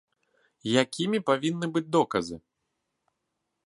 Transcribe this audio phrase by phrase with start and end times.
[0.83, 2.35] Якімі павінны быць доказы?